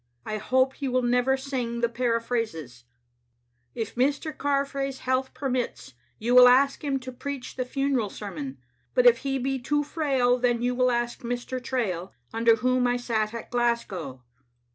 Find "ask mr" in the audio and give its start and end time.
10.89-11.63